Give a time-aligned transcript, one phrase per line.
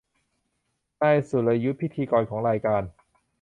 [1.01, 2.83] นายสรยุทธพิธีกรของรายการ